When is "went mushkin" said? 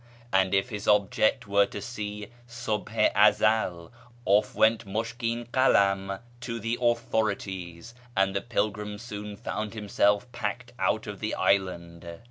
4.55-5.45